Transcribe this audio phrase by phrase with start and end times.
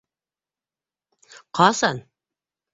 [1.61, 2.05] —Ҡасан?